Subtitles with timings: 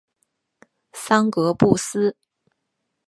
[0.93, 2.17] 桑格布斯。